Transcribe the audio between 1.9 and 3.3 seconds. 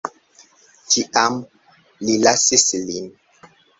li lasis lin.